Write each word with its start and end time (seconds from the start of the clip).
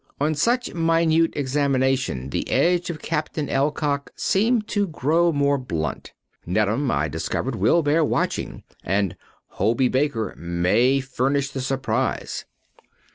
On 0.19 0.33
such 0.33 0.73
minute 0.73 1.31
examination 1.35 2.31
the 2.31 2.49
edge 2.49 2.89
of 2.89 3.03
Captain 3.03 3.47
Alcock 3.51 4.09
seemed 4.15 4.67
to 4.69 4.87
grow 4.87 5.31
more 5.31 5.59
blunt. 5.59 6.13
"Neddam," 6.43 6.89
I 6.89 7.07
discovered, 7.07 7.53
"will 7.55 7.83
bear 7.83 8.03
watching," 8.03 8.63
and 8.83 9.15
"Hobey 9.59 9.89
Baker 9.91 10.33
may 10.39 11.01
furnish 11.01 11.51
the 11.51 11.61
surprise." 11.61 12.45